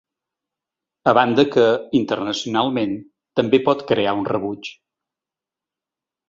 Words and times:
A 1.11 1.11
banda 1.17 1.43
que, 1.55 1.65
internacionalment, 1.99 2.95
també 3.41 3.61
pot 3.69 3.85
crear 3.93 4.17
un 4.23 4.27
rebuig. 4.31 4.73